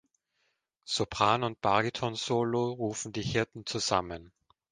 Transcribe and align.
Sopran- 0.83 1.43
und 1.43 1.61
Bariton-Solo 1.61 2.71
rufen 2.71 3.13
die 3.13 3.21
Hirten 3.21 3.67
zusammen. 3.67 4.31